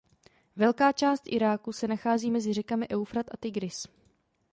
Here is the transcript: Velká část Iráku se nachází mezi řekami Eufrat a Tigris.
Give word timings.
Velká 0.55 0.91
část 0.91 1.23
Iráku 1.25 1.71
se 1.73 1.87
nachází 1.87 2.31
mezi 2.31 2.53
řekami 2.53 2.89
Eufrat 2.89 3.25
a 3.31 3.37
Tigris. 3.37 3.87